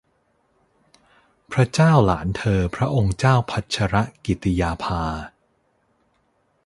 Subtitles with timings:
[1.51, 5.03] พระเจ้าหลานเธอพระองค์เจ้าพัชรกิติยาภา